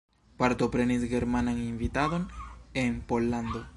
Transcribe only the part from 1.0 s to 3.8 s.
germanan invadon en Pollando.